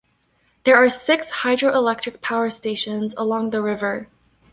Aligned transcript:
There 0.63 0.75
are 0.77 0.89
six 0.89 1.29
hydro-electric 1.29 2.21
power 2.21 2.49
stations 2.49 3.13
along 3.19 3.51
the 3.51 3.61
river. 3.61 4.09